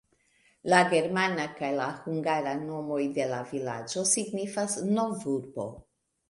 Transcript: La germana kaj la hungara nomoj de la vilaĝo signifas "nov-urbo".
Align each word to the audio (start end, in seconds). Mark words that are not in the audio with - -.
La 0.73 0.77
germana 0.93 1.43
kaj 1.59 1.69
la 1.79 1.89
hungara 2.05 2.53
nomoj 2.63 2.97
de 3.19 3.27
la 3.35 3.43
vilaĝo 3.53 4.05
signifas 4.15 4.79
"nov-urbo". 4.97 5.69